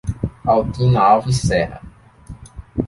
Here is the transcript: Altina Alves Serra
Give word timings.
Altina 0.53 1.03
Alves 1.09 1.41
Serra 1.45 1.79